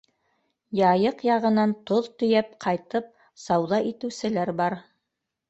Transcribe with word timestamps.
Яйыҡ 0.77 1.19
яғынан 1.27 1.75
тоҙ 1.91 2.07
тейәп 2.23 2.57
ҡайтып 2.67 3.13
сауҙа 3.45 3.81
итеүселәр 3.93 4.55
бар. 4.65 4.81